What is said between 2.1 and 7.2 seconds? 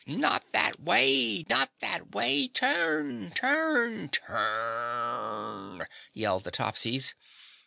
way. Turn! Turn! Turn!" yelled the Topsies.